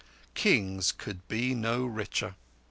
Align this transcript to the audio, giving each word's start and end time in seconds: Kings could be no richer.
Kings 0.33 0.91
could 0.91 1.27
be 1.27 1.53
no 1.53 1.85
richer. 1.85 2.33